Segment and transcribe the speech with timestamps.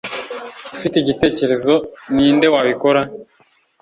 [0.75, 1.73] ufite igitekerezo
[2.13, 3.01] ninde wabikora